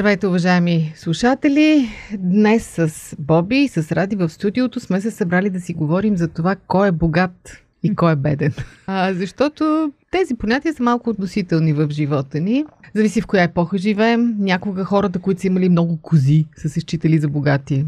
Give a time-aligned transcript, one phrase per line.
[0.00, 1.88] Здравейте, уважаеми слушатели!
[2.18, 6.28] Днес с Боби и с Ради в студиото сме се събрали да си говорим за
[6.28, 8.52] това кой е богат и кой е беден.
[8.86, 12.64] А, защото тези понятия са малко относителни в живота ни.
[12.94, 14.34] Зависи в коя епоха живеем.
[14.38, 17.84] Някога хората, които са имали много кози, са се считали за богати.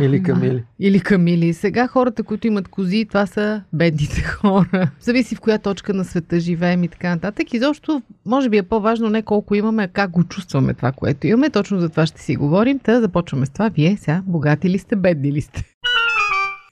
[0.00, 0.64] Или Камили.
[0.80, 1.54] Или камили.
[1.54, 4.90] Сега хората, които имат кози, това са бедните хора.
[5.00, 7.54] Зависи в коя точка на света живеем и така нататък.
[7.54, 11.26] И защо, може би е по-важно не колко имаме, а как го чувстваме това, което
[11.26, 11.50] имаме.
[11.50, 12.78] Точно за това ще си говорим.
[12.78, 13.68] Та започваме с това.
[13.68, 15.64] Вие сега богати ли сте, бедни ли сте?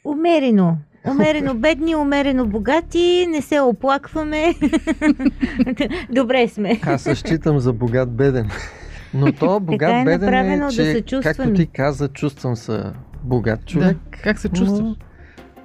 [0.05, 0.77] Умерено.
[1.11, 4.55] Умерено бедни, умерено богати, не се оплакваме.
[6.11, 6.81] Добре сме.
[6.83, 8.51] Аз се считам за богат беден.
[9.15, 11.35] Но то богат е беден направено е, да че, се чувстваме.
[11.35, 12.83] както ти каза, чувствам се
[13.25, 13.97] богат човек.
[13.97, 14.19] Да.
[14.23, 14.81] Как се чувстваш?
[14.81, 14.97] Но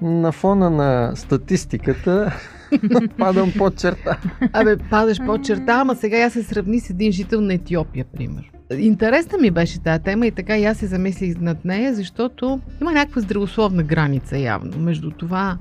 [0.01, 2.39] на фона на статистиката
[3.17, 4.17] падам под черта.
[4.53, 8.51] Абе, падаш по черта, ама сега я се сравни с един жител на Етиопия, пример.
[8.77, 12.91] Интересна ми беше тази тема и така и аз се замислих над нея, защото има
[12.91, 15.57] някаква здравословна граница явно между това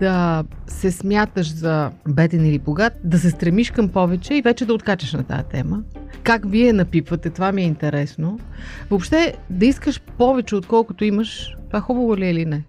[0.00, 4.74] да се смяташ за беден или богат, да се стремиш към повече и вече да
[4.74, 5.82] откачаш на тази тема.
[6.24, 8.38] Как вие напипвате, това ми е интересно.
[8.90, 12.62] Въобще, да искаш повече, отколкото имаш, това хубаво ли е или не?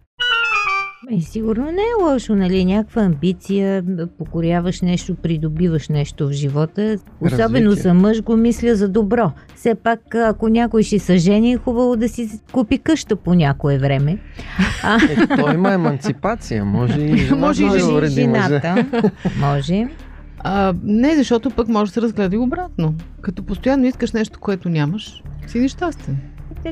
[1.11, 2.65] Е, сигурно не е лошо, нали?
[2.65, 3.83] Някаква амбиция,
[4.17, 6.97] покоряваш нещо, придобиваш нещо в живота.
[7.21, 7.81] Особено Развитие.
[7.83, 9.31] за мъж го мисля за добро.
[9.55, 13.77] Все пак, ако някой ще се жени, е хубаво да си купи къща по някое
[13.77, 14.17] време.
[14.83, 16.65] А, Е, той има емансипация.
[16.65, 18.85] Може и жената Може и да уреди жената.
[19.39, 19.87] Може.
[20.47, 22.93] А, не, защото пък може да се разгледа и обратно.
[23.21, 26.17] Като постоянно искаш нещо, което нямаш, си нещастен.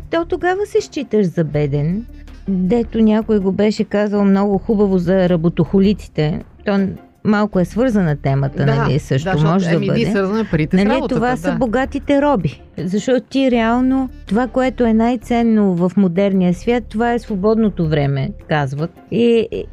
[0.09, 2.05] То тогава се считаш за беден.
[2.47, 6.43] Дето някой го беше казал много хубаво за работохолиците.
[6.65, 6.87] То
[7.23, 8.99] малко е свързана темата, нали?
[8.99, 9.99] Също да, може да еми, бъде.
[9.99, 11.37] Ние свързваме парите с Нали, това да.
[11.37, 12.61] са богатите роби.
[12.77, 18.91] Защото ти реално, това, което е най-ценно в модерния свят, това е свободното време, казват.
[19.11, 19.63] И, и,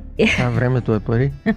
[0.40, 1.32] А, времето е пари.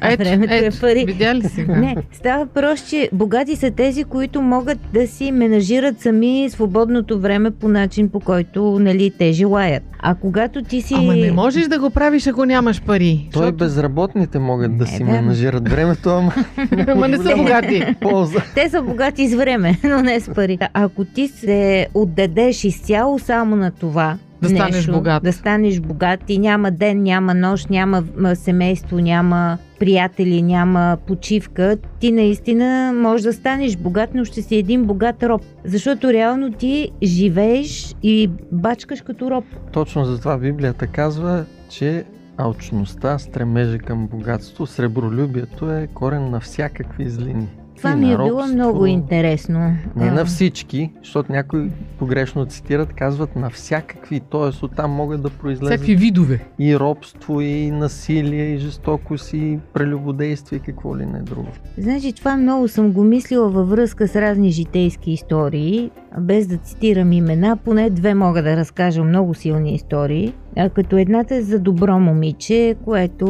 [0.00, 1.04] а времето е пари.
[1.06, 1.76] Видя ли сега?
[1.76, 7.50] Не, става въпрос, че богати са тези, които могат да си менажират сами свободното време
[7.50, 9.82] по начин, по който нали, те желаят.
[10.04, 10.94] А когато ти си...
[10.94, 13.28] Ама не можеш да го правиш, ако нямаш пари.
[13.32, 15.10] Той защото- безработните могат да Не, си да.
[15.10, 16.32] менажират времето, ама
[16.88, 17.84] Ама не са богати.
[18.00, 18.40] полза.
[18.54, 20.58] Те са богати с време, но не с пари.
[20.74, 25.22] Ако ти се отдадеш изцяло само на това, Да станеш нещо, богат.
[25.22, 32.12] Да станеш богат и няма ден, няма нощ, няма семейство, няма приятели, няма почивка, ти
[32.12, 35.42] наистина можеш да станеш богат, но ще си един богат роб.
[35.64, 39.44] Защото реално ти живееш и бачкаш като роб.
[39.72, 42.04] Точно затова Библията казва, че
[42.36, 47.48] алчността, стремежа към богатство, сребролюбието е корен на всякакви злини.
[47.82, 49.58] Това ми е било много интересно.
[49.96, 54.64] Не А, на всички, защото някои погрешно цитират, казват на всякакви, т.е.
[54.64, 56.40] оттам могат да произлезат Всякакви видове.
[56.58, 61.48] и робство, и насилие, и жестокост, и прелюбодействие, и какво ли не друго.
[61.78, 67.12] Значи това много съм го мислила във връзка с разни житейски истории, без да цитирам
[67.12, 70.32] имена, поне две мога да разкажа много силни истории.
[70.56, 73.26] А, Като едната е за добро момиче, което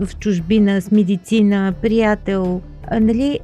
[0.00, 3.38] в чужбина с медицина, приятел, а, нали,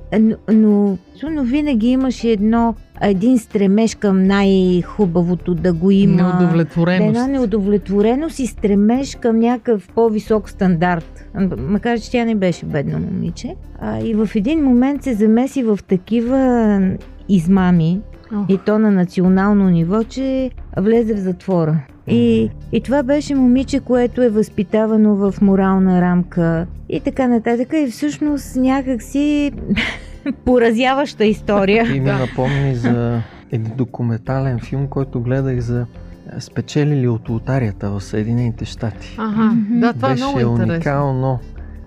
[0.52, 0.98] но,
[1.32, 6.16] но, винаги имаше едно, един стремеж към най-хубавото да го има.
[6.16, 7.28] Да, една Неудовлетвореност.
[7.28, 11.28] неудовлетвореност и стремеж към някакъв по-висок стандарт.
[11.58, 13.54] Макар, че тя не беше бедно момиче.
[13.80, 16.80] А, и в един момент се замеси в такива
[17.28, 18.00] измами,
[18.34, 18.44] Ох.
[18.48, 21.80] и то на национално ниво, че влезе в затвора.
[22.08, 27.72] И, и това беше момиче, което е възпитавано в морална рамка и така нататък.
[27.72, 29.52] И всъщност някакси
[30.44, 31.96] поразяваща история.
[31.96, 33.20] И ми напомни за
[33.52, 35.86] един документален филм, който гледах за
[36.38, 39.16] спечелили от лотарията в Съединените щати.
[39.18, 40.74] Ага, да, това Беше е много интересно.
[40.74, 41.38] уникално.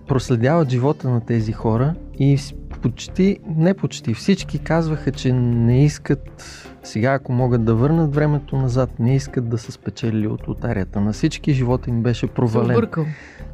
[0.08, 2.38] Проследяват живота на тези хора и
[2.82, 6.44] почти, не почти, всички казваха, че не искат
[6.84, 11.02] сега, ако могат да върнат времето назад, не искат да са спечелили от лотарията.
[11.02, 12.88] На всички живота им беше провален.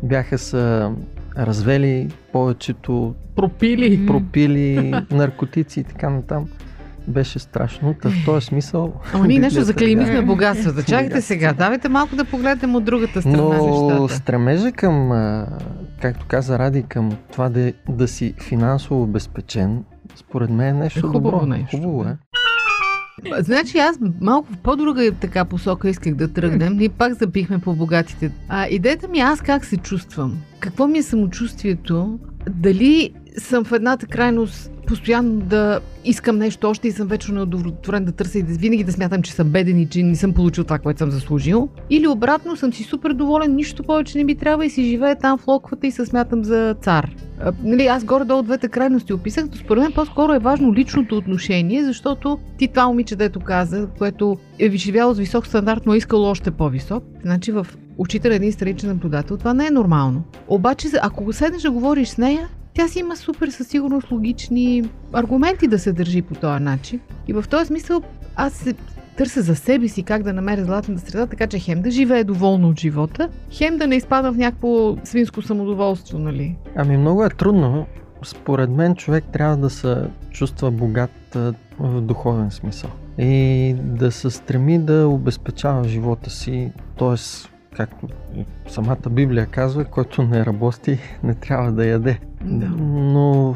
[0.04, 0.92] Бяха са
[1.38, 4.06] развели повечето, Пропили.
[4.06, 6.48] пропили наркотици и така натам.
[7.08, 7.94] Беше страшно.
[7.94, 8.94] Та в този смисъл.
[9.14, 10.24] Ама ние нещо заклеймихме да.
[10.24, 10.84] богатствата.
[10.86, 13.50] Чакайте сега, давайте малко да погледнем от другата страна Но
[13.92, 14.16] нещата.
[14.16, 15.10] стремежа към,
[16.02, 19.84] както каза Ради, към това да, да си финансово обезпечен,
[20.16, 21.46] според мен е нещо Е хубаво добро.
[21.46, 22.18] нещо, Хубаво е.
[23.40, 26.78] Значи аз малко в по-друга така посока исках да тръгнем.
[26.78, 28.32] Ние пак запихме по богатите.
[28.50, 30.38] А идеята ми е аз как се чувствам.
[30.60, 32.20] Какво ми е самочувствието?
[32.50, 38.12] Дали съм в едната крайност постоянно да искам нещо още и съм вечно неудовлетворен да
[38.12, 40.80] търся и да, винаги да смятам, че съм беден и че не съм получил това,
[40.80, 41.70] което съм заслужил.
[41.90, 45.38] Или обратно съм си супер доволен, нищо повече не ми трябва и си живея там
[45.38, 47.16] в локвата и се смятам за цар.
[47.40, 51.84] А, нали, аз горе-долу двете крайности описах, но според мен по-скоро е важно личното отношение,
[51.84, 56.26] защото ти това момиче, дето каза, което е живяло с висок стандарт, но е искало
[56.26, 57.68] още по-висок, значи в
[57.98, 60.24] очите на един страничен наблюдател това не е нормално.
[60.48, 64.84] Обаче, ако седнеш да говориш с нея, тя си има супер със сигурност логични
[65.14, 67.00] аргументи да се държи по този начин.
[67.28, 68.02] И в този смисъл
[68.36, 68.74] аз се
[69.18, 72.70] търся за себе си как да намеря златната среда, така че хем да живее доволно
[72.70, 76.56] от живота, хем да не изпада в някакво свинско самодоволство, нали?
[76.76, 77.86] Ами много е трудно.
[78.24, 79.96] Според мен човек трябва да се
[80.32, 81.38] чувства богат
[81.80, 82.90] в духовен смисъл.
[83.18, 87.16] И да се стреми да обезпечава живота си, т.е.
[87.78, 88.08] както
[88.68, 92.20] самата Библия казва, който не работи, не трябва да яде.
[92.42, 92.66] Да.
[92.78, 93.56] Но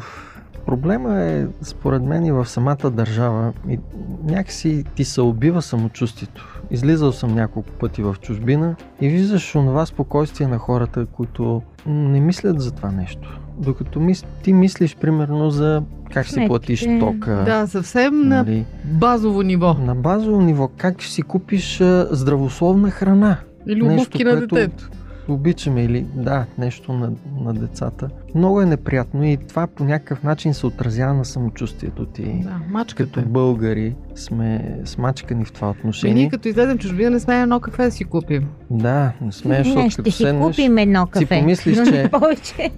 [0.66, 3.52] проблема е, според мен, и в самата държава.
[3.68, 3.78] И
[4.24, 6.62] някакси ти се убива самочувствието.
[6.70, 12.60] Излизал съм няколко пъти в чужбина и виждаш онова спокойствие на хората, които не мислят
[12.60, 13.40] за това нещо.
[13.58, 14.24] Докато мис...
[14.42, 15.82] ти мислиш, примерно, за
[16.12, 16.48] как си Сметките.
[16.48, 17.42] платиш тока.
[17.44, 19.74] Да, съвсем на нали, базово ниво.
[19.74, 23.36] на базово ниво, как ще си купиш здравословна храна.
[23.66, 24.90] Или обувки на детето.
[25.28, 28.08] Обичаме или да, нещо на, на децата.
[28.34, 32.22] Много е неприятно и това по някакъв начин се отразява на самочувствието ти.
[32.22, 33.12] Да, мачката.
[33.12, 36.14] Като българи сме смачкани в това отношение.
[36.14, 38.48] ние като излезем чужбина не сме едно кафе да си купим.
[38.70, 41.40] Да, не сме, защото Не, като ще си седнеш купим едно кафе.
[41.40, 42.70] помислиш, но че-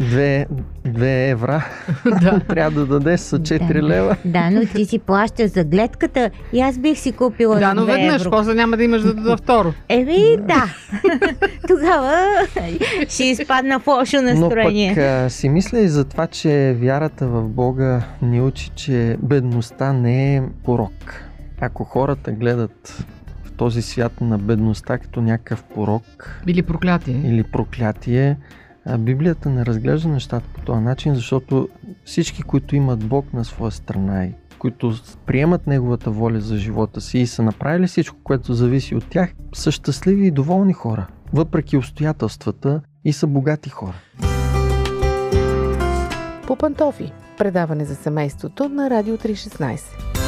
[0.00, 0.46] две,
[0.84, 1.64] две евра,
[2.20, 2.40] да.
[2.48, 3.82] трябва да дадеш са 4 Да.
[3.82, 4.16] лева.
[4.24, 7.86] Да, но ти си плащаш за гледката и аз бих си купила Да, но 2
[7.86, 8.30] веднъж, евро.
[8.30, 9.72] после няма да имаш да да второ.
[9.88, 10.64] Еми, да.
[11.68, 12.26] Тогава
[13.08, 14.88] ще изпадна в лошо Но настроение.
[14.90, 19.92] пък а, си мисля и за това, че вярата в Бога ни учи, че бедността
[19.92, 21.24] не е порок.
[21.60, 23.04] Ако хората гледат
[23.44, 27.20] в този свят на бедността като някакъв порок Били проклятие.
[27.24, 28.36] или проклятие,
[28.98, 31.68] Библията не разглежда нещата по този начин, защото
[32.04, 34.94] всички, които имат Бог на своя страна и които
[35.26, 39.70] приемат Неговата воля за живота си и са направили всичко, което зависи от тях, са
[39.72, 43.94] щастливи и доволни хора, въпреки обстоятелствата и са богати хора.
[46.46, 47.12] По пантофи.
[47.38, 50.21] Предаване за семейството на Радио 316.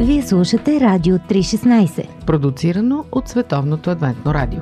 [0.00, 2.24] Вие слушате Радио 316.
[2.26, 4.60] Продуцирано от Световното адвентно радио.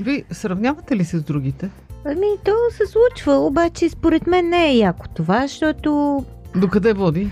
[0.00, 1.70] Ви сравнявате ли се с другите?
[2.04, 6.24] Ами, то се случва, обаче според мен не е яко това, защото
[6.56, 7.30] Докъде води?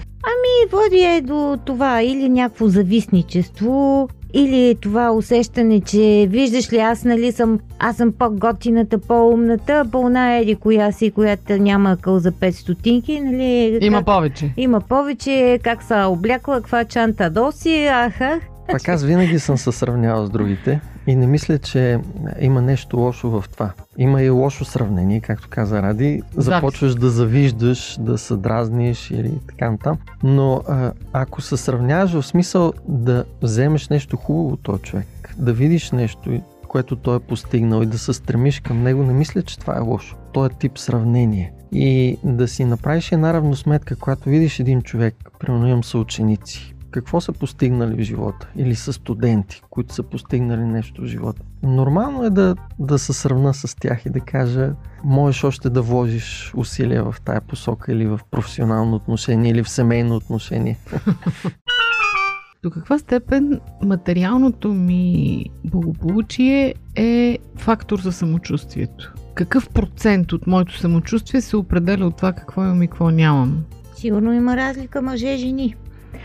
[0.64, 7.05] и води е до това или някакво зависничество, или това усещане, че виждаш ли аз
[7.05, 12.50] нали съм, аз съм по-готината, по-умната, по-она еди коя си, която няма къл за 5
[12.50, 13.79] стотинки, нали?
[13.82, 14.53] Има как- повече.
[14.56, 18.41] Има повече, как са облякла, каква чанта доси, аха.
[18.70, 21.98] Пак аз винаги съм се сравнявал с другите и не мисля, че
[22.41, 23.72] има нещо лошо в това.
[23.98, 26.22] Има и лошо сравнение, както каза Ради.
[26.36, 29.98] Започваш да завиждаш, да се дразниш или така натам.
[30.22, 35.53] Но а, ако се сравняваш в смисъл да вземеш нещо хубаво от този човек, да
[35.53, 39.58] видиш нещо, което той е постигнал и да се стремиш към него, не мисля, че
[39.58, 40.17] това е лошо.
[40.32, 41.53] То е тип сравнение.
[41.72, 47.32] И да си направиш една равносметка, когато видиш един човек, примерно имам съученици, какво са
[47.32, 51.43] постигнали в живота или са студенти, които са постигнали нещо в живота.
[51.62, 54.72] Нормално е да, да се сравна с тях и да кажа,
[55.05, 60.17] можеш още да вложиш усилия в тая посока или в професионално отношение или в семейно
[60.17, 60.79] отношение.
[62.62, 69.15] До каква степен материалното ми благополучие е фактор за самочувствието?
[69.34, 73.65] Какъв процент от моето самочувствие се определя от това какво имам и какво нямам?
[73.96, 75.74] Сигурно има разлика мъже-жени.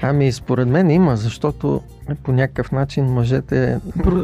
[0.02, 1.82] Ами според мен има, защото
[2.24, 3.80] по някакъв начин мъжете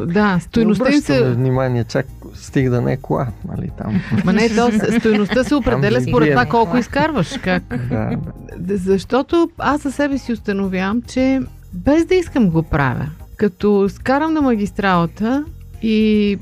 [0.06, 1.30] Да, стойността им се...
[1.30, 4.00] внимание, чак стига да не е кола, нали там.
[4.24, 7.38] Ма не, то, стойността се определя Там според това колко изкарваш.
[7.38, 7.62] Как?
[7.90, 8.10] да,
[8.58, 8.76] да.
[8.76, 11.40] Защото аз за себе си установявам, че
[11.72, 13.06] без да искам го правя.
[13.36, 15.44] Като скарам на магистралата
[15.82, 16.38] и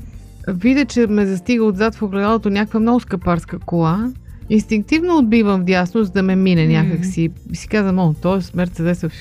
[0.47, 4.09] видя, че ме застига отзад в огледалото някаква много скъпарска кола,
[4.49, 7.29] инстинктивно отбивам вдясно, за да ме мине някакси.
[7.51, 9.11] И си казвам, о, той е Мерцедесов.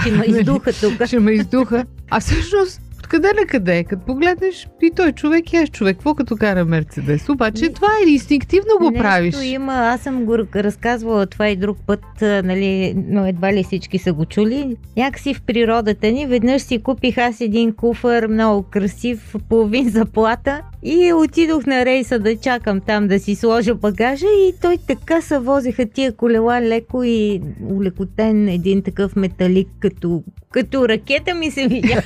[0.00, 0.92] Ще ме издуха тук.
[1.06, 1.84] Ще ме издуха.
[2.10, 2.80] А всъщност
[3.10, 3.84] къде на къде?
[3.84, 5.96] Като погледнеш и той човек и аз човек.
[5.96, 7.28] Какво като кара Мерцедес?
[7.28, 9.36] Обаче Не- това е инстинктивно го Нещо правиш.
[9.44, 14.12] има, аз съм го разказвала това и друг път, нали, но едва ли всички са
[14.12, 14.76] го чули.
[14.96, 21.12] Някакси в природата ни, веднъж си купих аз един куфър, много красив, половин заплата и
[21.12, 25.86] отидох на рейса да чакам там да си сложа багажа и той така се возеха
[25.86, 27.40] тия колела леко и
[27.70, 32.02] улекотен един такъв металик, като, като ракета ми се видя.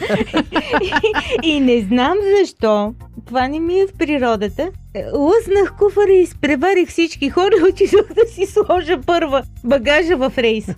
[0.82, 0.90] и
[1.60, 2.94] не знам защо,
[3.26, 4.70] това не ми е в природата.
[4.96, 10.32] Е, Лъснах куфара и изпреварих всички хора и отидох да си сложа първа багажа в
[10.38, 10.68] рейс.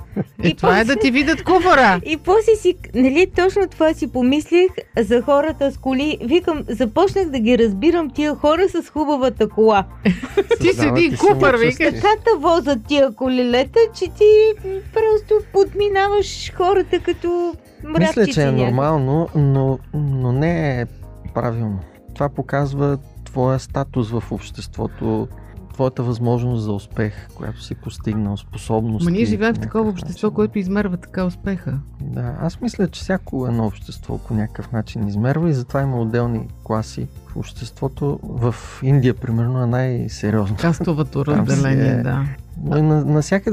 [0.42, 2.00] Е, това е да ти видят куфара.
[2.06, 6.18] И после си, нали, точно това си помислих за хората с коли.
[6.22, 9.84] Викам, започнах да ги разбирам тия хора с хубавата кола.
[10.60, 11.94] Ти седи куфар, викаш.
[11.94, 14.52] Така те возят тия колелета, че ти
[14.92, 17.54] просто подминаваш хората като
[17.84, 18.20] мравчици.
[18.20, 20.86] Мисля, че е нормално, но, но не е
[21.34, 21.78] правилно.
[22.14, 22.98] Това показва
[23.36, 25.28] твоя статус в обществото,
[25.72, 29.04] твоята възможност за успех, която си постигнал, способност.
[29.04, 31.78] Ма ние живеем в такова общество, което измерва така успеха.
[32.00, 36.48] Да, аз мисля, че всяко едно общество по някакъв начин измерва и затова има отделни
[36.64, 38.20] класи в обществото.
[38.22, 40.56] В Индия, примерно, е най-сериозно.
[40.60, 42.24] Кастовото разделение, е- да.
[42.64, 43.04] Но и на,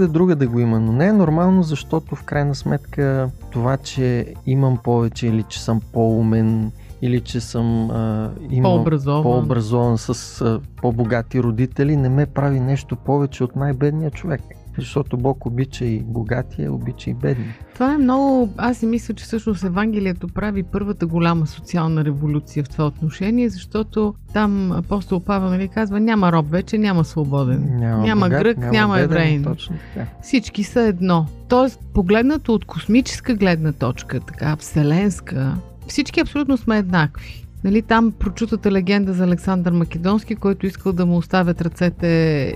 [0.08, 0.80] друга да го има.
[0.80, 5.82] Но не е нормално, защото в крайна сметка това, че имам повече или че съм
[5.94, 9.24] по-умен или че съм а, имал По-образован.
[9.24, 14.42] по-образован с а, по-богати родители, не ме прави нещо повече от най-бедния човек.
[14.78, 17.56] Защото Бог обича и богатия, обича и бедния.
[17.74, 18.50] Това е много...
[18.58, 24.16] Аз си мисля, че всъщност Евангелието прави първата голяма социална революция в това отношение, защото
[24.34, 27.78] там апостол Павел нали, казва няма роб вече, няма свободен.
[27.80, 29.44] Няма, Няма богат, грък, няма беден, евреин.
[29.44, 30.08] Точно така.
[30.22, 31.26] Всички са едно.
[31.50, 35.56] Тоест, погледнато от космическа гледна точка, така вселенска,
[35.88, 37.46] всички абсолютно сме еднакви.
[37.64, 42.08] Нали, там прочутата легенда за Александър Македонски, който искал да му оставят ръцете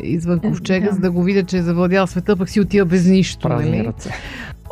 [0.04, 0.94] извън ковчега, Да.
[0.96, 3.48] за да го видят, че е завладял света, пък си отива без нищо.
[3.48, 3.88] Празни Нали?
[3.88, 4.10] ръце.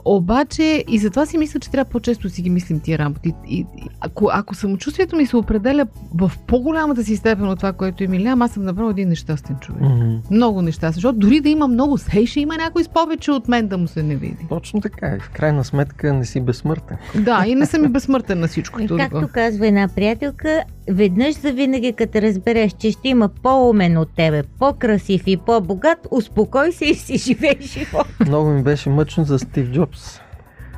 [0.05, 3.33] Обаче и затова си мисля, че трябва по-често си ги мислим тия работи.
[3.47, 3.65] И, и,
[3.99, 8.41] ако, ако самочувствието ми се определя в по-голямата си степен от това, което е милям,
[8.41, 9.81] аз съм направо един нещастен човек.
[9.81, 10.15] Мгм.
[10.31, 13.67] Много нещастен, защото дори да има много сей, ще има някой с повече от мен
[13.67, 14.45] да му се не види.
[14.49, 15.15] Точно така.
[15.15, 16.97] И в крайна сметка не си безсмъртен.
[17.15, 18.81] Да, и не съм и безсмъртен на всичко.
[18.81, 18.99] И друго.
[18.99, 24.43] както казва една приятелка, веднъж за винаги, като разбереш, че ще има по-умен от тебе,
[24.59, 28.07] по-красив и по-богат, успокой се и си живей живот.
[28.19, 30.19] Много ми беше мъчно за Стив Джобс.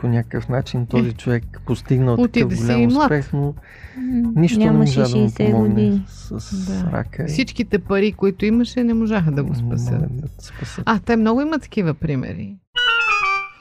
[0.02, 3.54] По някакъв начин този човек постигнал Отиде такъв голям успех, но
[4.36, 6.04] нищо не Нямаше можа да му 60 помогне години.
[6.08, 6.92] с, с Да.
[6.92, 7.24] рака.
[7.24, 10.02] и Всичките пари, които имаше, не можаха да го не спасят.
[10.12, 10.84] да спасят.
[10.86, 12.56] А, те много имат такива примери.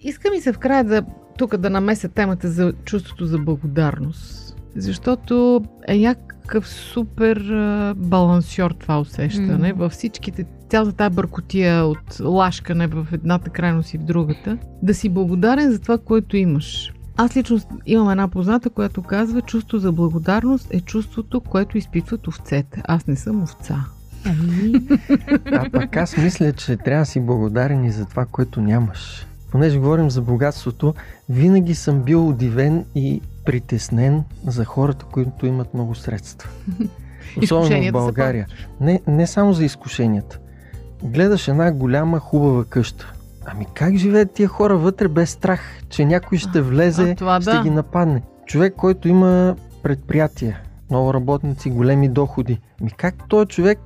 [0.03, 1.03] Иска ми се в края да
[1.39, 4.46] тук да намеся темата за чувството за благодарност.
[4.77, 7.39] Защото е някакъв супер
[7.97, 9.79] балансьор това усещане М.
[9.79, 14.59] във всичките, цялата тази бъркотия от лашкане в едната крайност и в другата.
[14.83, 16.93] Да си благодарен за това, което имаш.
[17.17, 22.83] Аз лично имам една позната, която казва, чувство за благодарност е чувството, което изпитват овцете.
[22.89, 23.85] Аз не съм овца.
[24.25, 24.73] Ами,
[25.53, 29.27] А пък аз мисля, че трябва да си благодарен и за това, което нямаш.
[29.51, 30.95] Понеже говорим за богатството,
[31.29, 36.51] винаги съм бил удивен и притеснен за хората, които имат много средства.
[37.43, 38.47] Особено в България.
[38.81, 40.39] Не, не само за изкушенията.
[41.03, 43.13] Гледаш една голяма, хубава къща.
[43.47, 47.51] Ами как живеят тия хора вътре без страх, че някой ще влезе, а това ще
[47.51, 47.63] да.
[47.63, 48.23] ги нападне?
[48.47, 50.57] Човек, който има предприятие,
[50.91, 52.59] много работници, големи доходи.
[52.81, 53.79] Ми как този човек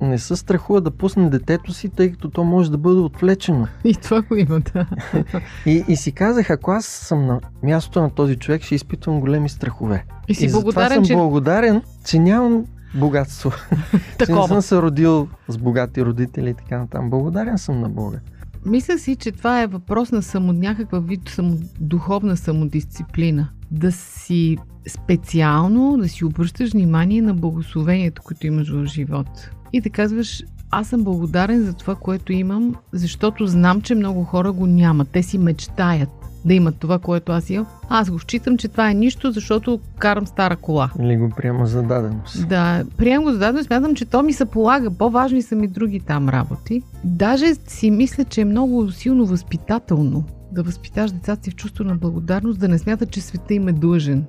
[0.00, 3.66] не се страхува да пусне детето си, тъй като то може да бъде отвлечено?
[3.84, 4.86] И това го има, да.
[5.66, 9.48] И, и си казах, ако аз съм на мястото на този човек, ще изпитвам големи
[9.48, 10.04] страхове.
[10.28, 13.52] И си и благодарен, съм че благодарен, че нямам богатство.
[14.26, 17.10] че не съм се родил с богати родители и така натам.
[17.10, 18.18] Благодарен съм на Бога.
[18.66, 23.48] Мисля си, че това е въпрос на само, някаква вид само, духовна самодисциплина.
[23.70, 24.56] Да си
[24.88, 29.50] специално, да си обръщаш внимание на благословението, което имаш в живота.
[29.72, 34.52] И да казваш, аз съм благодарен за това, което имам, защото знам, че много хора
[34.52, 35.08] го нямат.
[35.08, 36.08] Те си мечтаят
[36.44, 37.66] да имат това, което аз имам.
[37.88, 40.90] Аз го считам, че това е нищо, защото карам стара кола.
[41.00, 42.48] Или го приема за даденост.
[42.48, 44.90] Да, приемам го за дадено, смятам, че то ми се полага.
[44.90, 46.82] По-важни са ми други там работи.
[47.04, 51.94] Даже си мисля, че е много силно възпитателно да възпиташ децата си в чувство на
[51.94, 54.24] благодарност, да не смятат, че света им е длъжен.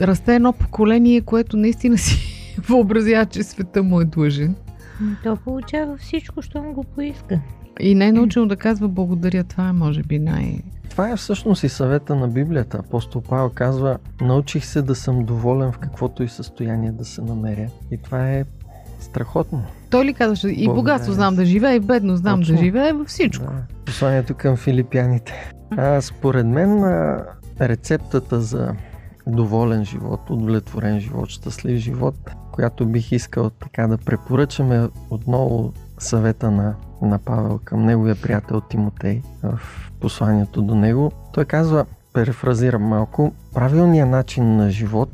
[0.00, 2.34] Расте едно поколение, което наистина си
[2.68, 4.54] въобразява, че света му е длъжен.
[5.24, 7.40] То получава всичко, що му го поиска.
[7.80, 9.44] И не е научено да казва благодаря.
[9.44, 10.60] Това е, може би, най...
[10.90, 12.78] Това е всъщност и съвета на Библията.
[12.78, 17.68] Апостол Павел казва, научих се да съм доволен в каквото и състояние да се намеря.
[17.90, 18.44] И това е
[19.00, 19.62] страхотно.
[19.90, 22.56] Той ли казваше, и богатство знам да живея, и бедно знам Точно.
[22.56, 23.44] да живея, във всичко.
[23.44, 23.62] Да.
[23.84, 25.52] Посланието към филипяните.
[25.70, 26.84] А, според мен
[27.60, 28.74] рецептата за
[29.26, 32.14] доволен живот, удовлетворен живот, щастлив живот,
[32.52, 39.22] която бих искал така да препоръчаме отново съвета на, на Павел към неговия приятел Тимотей
[39.42, 39.60] в
[40.00, 41.12] посланието до него.
[41.32, 45.10] Той казва, перефразирам малко, правилният начин на живот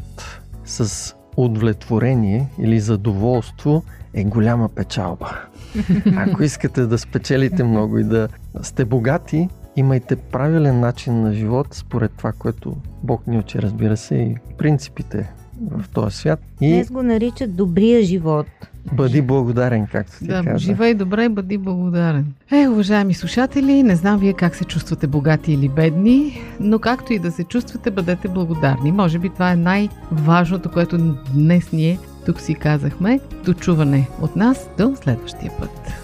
[0.65, 3.83] с удовлетворение или задоволство
[4.15, 5.31] е голяма печалба.
[6.17, 8.29] Ако искате да спечелите много и да
[8.63, 14.15] сте богати, имайте правилен начин на живот според това, което Бог ни учи, разбира се,
[14.15, 15.33] и принципите
[15.71, 16.41] в този свят.
[16.61, 16.69] И...
[16.69, 18.47] Днес го наричат добрия живот.
[18.93, 20.59] Бъди благодарен, както ти да, каза.
[20.59, 22.27] Живей добре, бъди благодарен.
[22.53, 27.19] Е, уважаеми слушатели, не знам вие как се чувствате богати или бедни, но както и
[27.19, 28.93] да се чувствате, бъдете благодарни.
[28.93, 33.21] Може би това е най-важното, което днес ние тук си казахме.
[33.45, 36.04] До чуване от нас до следващия път.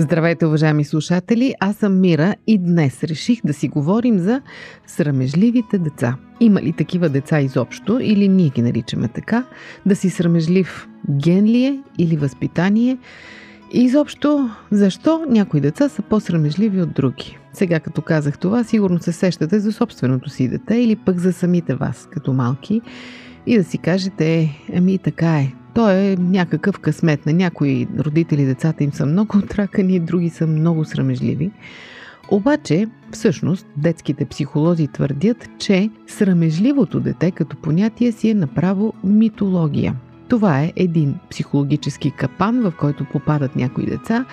[0.00, 1.54] Здравейте, уважаеми слушатели!
[1.60, 4.42] Аз съм Мира и днес реших да си говорим за
[4.86, 6.16] срамежливите деца.
[6.40, 9.44] Има ли такива деца изобщо или ние ги наричаме така?
[9.86, 12.98] Да си срамежлив ген ли е или възпитание?
[13.72, 17.38] И изобщо, защо някои деца са по-срамежливи от други?
[17.52, 21.74] Сега като казах това, сигурно се сещате за собственото си дете или пък за самите
[21.74, 22.80] вас, като малки,
[23.46, 27.26] и да си кажете, ами така е, то е някакъв късмет.
[27.26, 31.50] На някои родители децата им са много отракани, други са много срамежливи.
[32.30, 39.94] Обаче, всъщност, детските психолози твърдят, че срамежливото дете като понятие си е направо митология.
[40.28, 44.24] Това е един психологически капан, в който попадат някои деца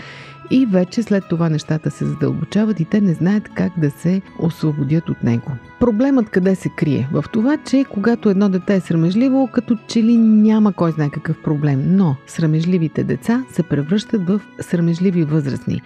[0.51, 5.10] и вече след това нещата се задълбочават и те не знаят как да се освободят
[5.10, 5.51] от него.
[5.79, 7.10] Проблемът къде се крие?
[7.13, 11.43] В това, че когато едно дете е срамежливо, като че ли няма кой знае какъв
[11.43, 15.81] проблем, но срамежливите деца се превръщат в срамежливи възрастни,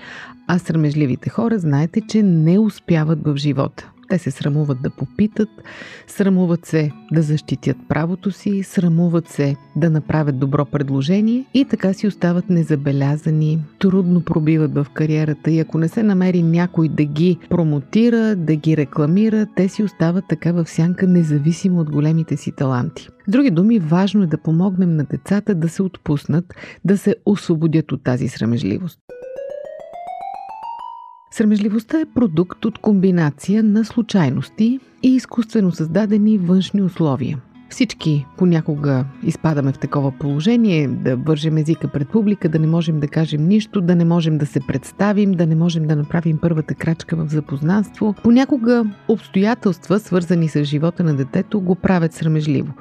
[0.47, 3.89] а срамежливите хора знаете, че не успяват в живота.
[4.09, 5.49] Те се срамуват да попитат,
[6.07, 12.07] срамуват се да защитят правото си, срамуват се да направят добро предложение и така си
[12.07, 18.35] остават незабелязани, трудно пробиват в кариерата и ако не се намери някой да ги промотира,
[18.35, 23.09] да ги рекламира, те си остават така в сянка независимо от големите си таланти.
[23.27, 26.45] С други думи, важно е да помогнем на децата да се отпуснат,
[26.85, 28.99] да се освободят от тази срамежливост.
[31.31, 37.41] Срамежливостта е продукт от комбинация на случайности и изкуствено създадени външни условия.
[37.69, 43.07] Всички понякога изпадаме в такова положение, да вържем езика пред публика, да не можем да
[43.07, 47.15] кажем нищо, да не можем да се представим, да не можем да направим първата крачка
[47.15, 48.15] в запознанство.
[48.23, 52.73] Понякога обстоятелства, свързани с живота на детето, го правят срамежливо.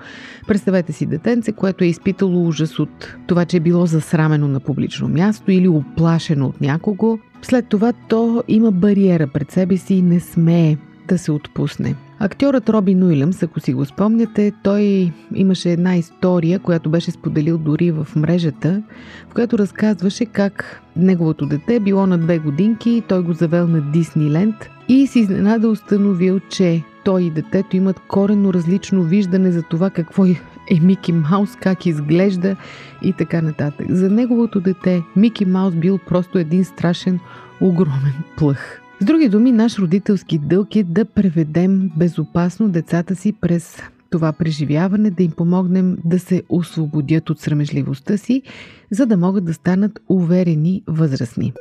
[0.46, 5.08] Представете си детенце, което е изпитало ужас от това, че е било засрамено на публично
[5.08, 7.18] място или оплашено от някого.
[7.42, 10.76] След това то има бариера пред себе си и не смее
[11.08, 11.94] да се отпусне.
[12.20, 17.90] Актьорът Робин Уилямс, ако си го спомняте, той имаше една история, която беше споделил дори
[17.90, 18.82] в мрежата,
[19.30, 24.70] в която разказваше как неговото дете било на две годинки, той го завел на Дисниленд
[24.88, 30.24] и си изненада установил, че той и детето имат корено различно виждане за това какво
[30.70, 32.56] е Мики Маус, как изглежда
[33.02, 33.86] и така нататък.
[33.90, 37.18] За неговото дете Мики Маус бил просто един страшен,
[37.60, 38.80] огромен плъх.
[39.00, 45.10] С други думи, наш родителски дълг е да преведем безопасно децата си през това преживяване,
[45.10, 48.42] да им помогнем да се освободят от срамежливостта си,
[48.90, 51.52] за да могат да станат уверени възрастни.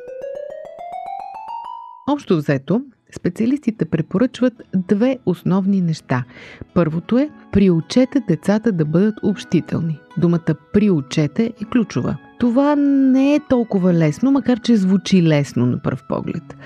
[2.10, 2.82] Общо взето,
[3.16, 6.24] специалистите препоръчват две основни неща.
[6.74, 10.00] Първото е приучете децата да бъдат общителни.
[10.18, 12.18] Думата приучете е ключова.
[12.40, 16.58] Това не е толкова лесно, макар че звучи лесно на пръв поглед.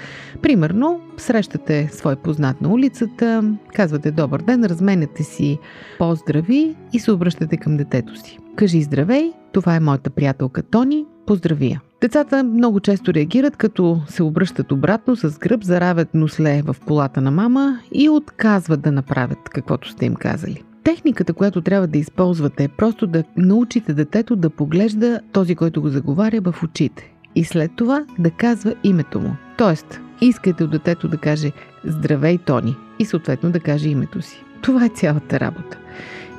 [0.42, 5.60] Примерно, срещате свой познат на улицата, казвате добър ден, разменяте си
[6.00, 8.38] поздрави и се обръщате към детето си.
[8.56, 11.82] Кажи здравей, това е моята приятелка Тони, поздравия.
[12.02, 17.32] Децата много често реагират, като се обръщат обратно с гръб, заравят носле в полата на
[17.32, 20.64] мама и отказват да направят каквото сте им казали.
[20.84, 25.90] Техниката, която трябва да използвате е просто да научите детето да поглежда този, който го
[25.90, 27.14] заговаря в очите.
[27.36, 29.36] И след това да казва името му.
[29.58, 31.52] Тоест, искате от детето да каже
[31.86, 34.44] Здравей, Тони и съответно да каже името си.
[34.62, 35.78] Това е цялата работа.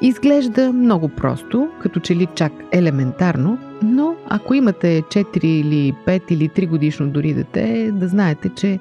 [0.03, 6.49] Изглежда много просто, като че ли чак елементарно, но ако имате 4 или 5 или
[6.49, 8.79] 3 годишно дори дете, да знаете, че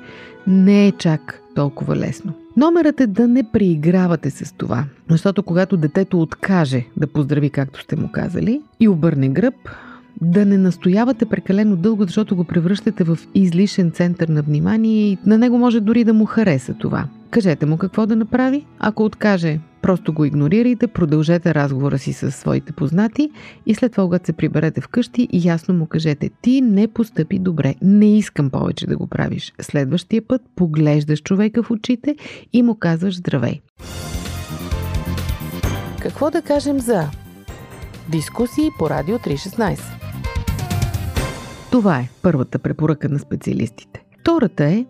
[0.48, 2.34] не е чак толкова лесно.
[2.58, 7.96] Номерът е да не преигравате с това, защото когато детето откаже да поздрави както сте
[7.96, 9.54] му казали и обърне гръб,
[10.22, 15.38] да не настоявате прекалено дълго, защото го превръщате в излишен център на внимание и на
[15.38, 17.06] него може дори да му хареса това.
[17.32, 18.66] Кажете му какво да направи.
[18.80, 23.32] Ако откаже, просто го игнорирайте, продължете разговора си с своите познати
[23.66, 28.18] и след това, когато се приберете вкъщи, ясно му кажете ти не постъпи добре, не
[28.18, 29.54] искам повече да го правиш.
[29.62, 32.16] Следващия път поглеждаш човека в очите
[32.54, 33.62] и му казваш здравей.
[36.02, 37.10] Какво да кажем за
[38.10, 39.80] дискусии по Радио 316?
[41.72, 44.01] Това е първата препоръка на специалистите.
[44.22, 44.86] Втората е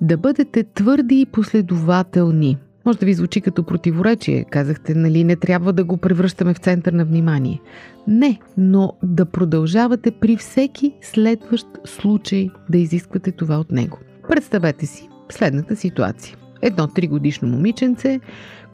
[0.00, 2.58] да бъдете твърди и последователни.
[2.86, 4.44] Може да ви звучи като противоречие.
[4.44, 7.60] Казахте, нали, не трябва да го превръщаме в център на внимание.
[8.08, 13.98] Не, но да продължавате при всеки следващ случай да изисквате това от него.
[14.28, 16.36] Представете си следната ситуация.
[16.64, 18.20] Едно тригодишно момиченце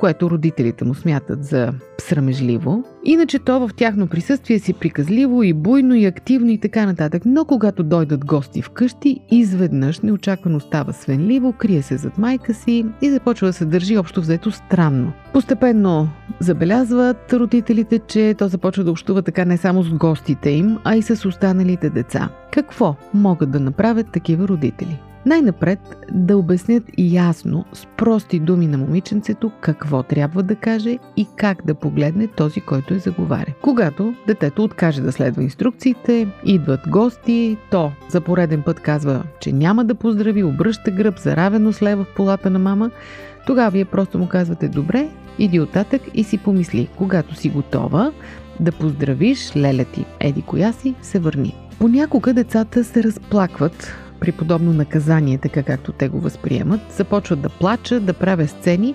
[0.01, 2.85] което родителите му смятат за срамежливо.
[3.05, 7.23] Иначе то в тяхно присъствие си приказливо и буйно и активно и така нататък.
[7.27, 13.11] Но когато дойдат гости вкъщи, изведнъж неочаквано става свенливо, крие се зад майка си и
[13.11, 15.13] започва да се държи общо взето странно.
[15.33, 16.09] Постепенно
[16.41, 21.03] забелязват родителите, че то започва да общува така не само с гостите им, а и
[21.03, 22.29] с останалите деца.
[22.53, 24.99] Какво могат да направят такива родители?
[25.27, 25.79] Най-напред
[26.13, 31.75] да обяснят ясно, с прости думи на момиченцето, какво трябва да каже и как да
[31.75, 33.53] погледне този, който е заговаря.
[33.63, 39.85] Когато детето откаже да следва инструкциите, идват гости, то за пореден път казва, че няма
[39.85, 42.91] да поздрави, обръща гръб, заравено с лева в полата на мама,
[43.47, 48.13] тогава вие просто му казвате добре, иди оттатък и си помисли, когато си готова
[48.61, 51.57] да поздравиш леля ти, еди коя си, се върни.
[51.79, 58.05] Понякога децата се разплакват при подобно наказание, така както те го възприемат, започват да плачат,
[58.05, 58.95] да правят сцени,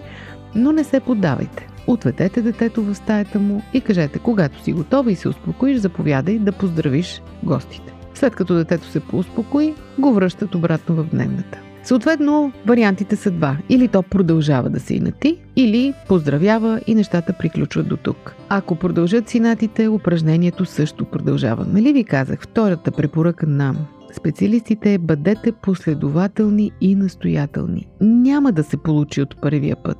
[0.55, 1.67] но не се поддавайте.
[1.87, 6.51] Отведете детето в стаята му и кажете, когато си готова и се успокоиш, заповядай да
[6.51, 7.93] поздравиш гостите.
[8.13, 11.59] След като детето се поуспокои, го връщат обратно в дневната.
[11.83, 13.57] Съответно, вариантите са два.
[13.69, 18.35] Или то продължава да се инати, или поздравява и нещата приключват до тук.
[18.49, 21.65] Ако продължат синатите, упражнението също продължава.
[21.65, 23.75] Нали ви казах, втората препоръка на
[24.15, 27.87] специалистите бъдете последователни и настоятелни.
[28.01, 29.97] Няма да се получи от първия път.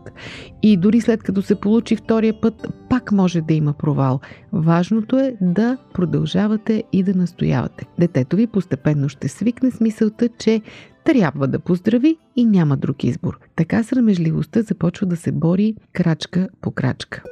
[0.64, 4.20] И дори след като се получи втория път, пак може да има провал.
[4.54, 7.86] Важното е да продължавате и да настоявате.
[8.00, 10.62] Детето ви постепенно ще свикне с мисълта, че
[11.06, 13.40] трябва да поздрави и няма друг избор.
[13.56, 17.24] Така срамежливостта започва да се бори крачка по крачка.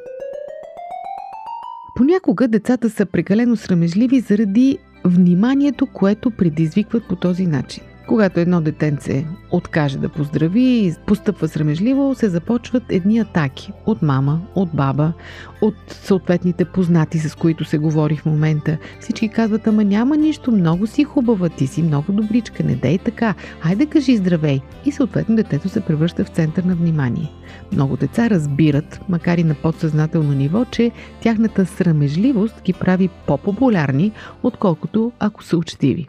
[1.95, 7.83] Понякога децата са прекалено срамежливи заради вниманието, което предизвикват по този начин.
[8.07, 14.41] Когато едно детенце откаже да поздрави и постъпва срамежливо, се започват едни атаки от мама,
[14.55, 15.13] от баба,
[15.61, 18.77] от съответните познати, с които се говори в момента.
[18.99, 23.33] Всички казват, ама няма нищо, много си хубава, ти си много добричка, не дей така,
[23.59, 24.61] хайде кажи здравей.
[24.85, 27.31] И съответно детето се превръща в център на внимание.
[27.71, 34.11] Много деца разбират, макар и на подсъзнателно ниво, че тяхната срамежливост ги прави по-популярни,
[34.43, 36.07] отколкото ако са учтиви.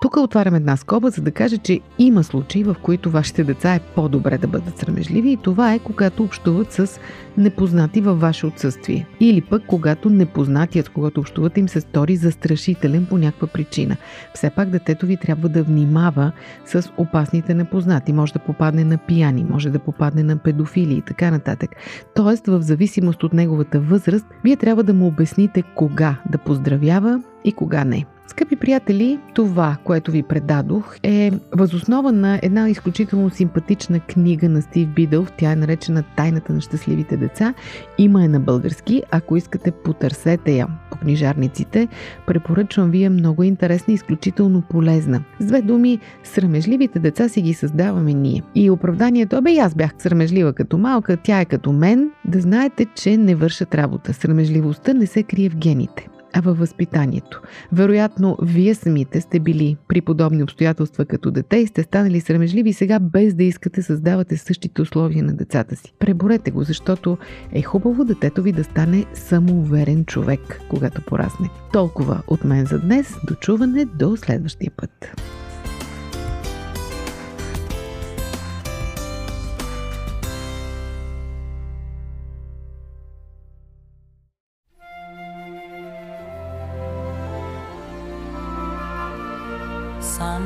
[0.00, 3.80] Тук отварям една скоба, за да кажа, че има случаи, в които вашите деца е
[3.80, 7.00] по-добре да бъдат срамежливи и това е когато общуват с
[7.36, 9.06] непознати във ваше отсъствие.
[9.20, 13.96] Или пък когато непознатият, когато общуват им се стори застрашителен по някаква причина.
[14.34, 16.32] Все пак детето ви трябва да внимава
[16.66, 18.12] с опасните непознати.
[18.12, 21.70] Може да попадне на пияни, може да попадне на педофили и така нататък.
[22.14, 27.52] Тоест, в зависимост от неговата възраст, вие трябва да му обясните кога да поздравява и
[27.52, 28.06] кога не.
[28.28, 34.88] Скъпи приятели, това, което ви предадох е възоснова на една изключително симпатична книга на Стив
[34.88, 35.32] Бидълф.
[35.38, 37.54] Тя е наречена Тайната на щастливите деца.
[37.98, 39.02] Има е на български.
[39.10, 41.88] Ако искате, потърсете я по книжарниците.
[42.26, 45.22] Препоръчвам ви е много интересна и изключително полезна.
[45.40, 48.42] С две думи, срамежливите деца си ги създаваме ние.
[48.54, 53.16] И оправданието, бе, аз бях срамежлива като малка, тя е като мен, да знаете, че
[53.16, 54.14] не вършат работа.
[54.14, 57.42] Срамежливостта не се крие в гените а във възпитанието.
[57.72, 62.98] Вероятно, вие самите сте били при подобни обстоятелства като дете и сте станали срамежливи сега
[62.98, 65.92] без да искате създавате същите условия на децата си.
[65.98, 67.18] Преборете го, защото
[67.52, 71.50] е хубаво детето ви да стане самоуверен човек, когато порасне.
[71.72, 73.14] Толкова от мен за днес.
[73.28, 75.16] Дочуване до следващия път.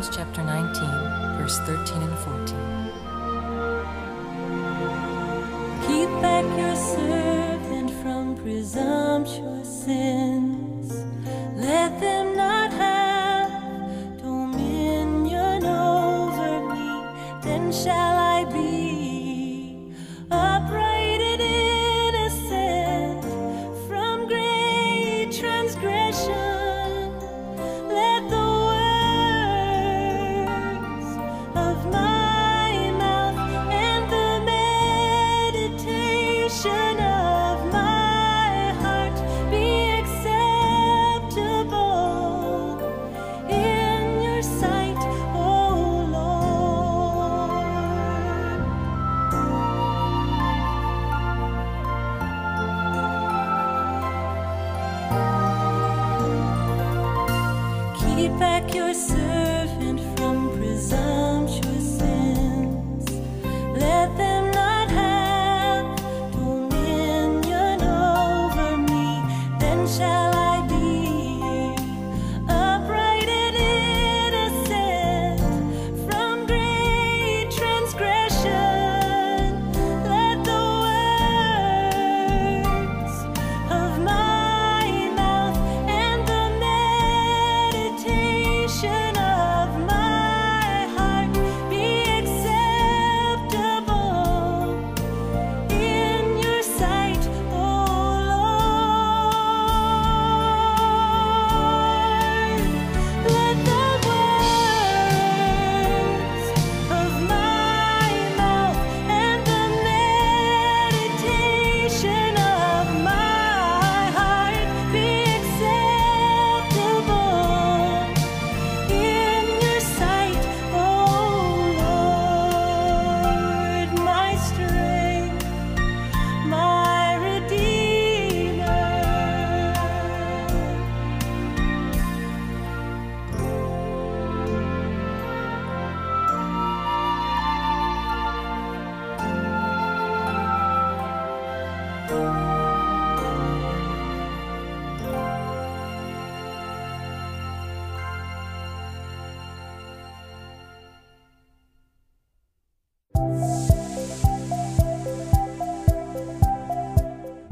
[0.00, 0.72] Psalms chapter 19,
[1.36, 2.56] verse 13 and 14.
[5.86, 10.29] Keep back your servant from presumptuous sins.